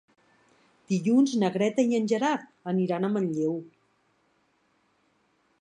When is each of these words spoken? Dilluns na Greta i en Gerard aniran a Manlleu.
Dilluns 0.93 1.35
na 1.43 1.51
Greta 1.57 1.85
i 1.91 1.93
en 1.99 2.09
Gerard 2.13 2.49
aniran 2.73 3.07
a 3.07 3.13
Manlleu. 3.19 3.55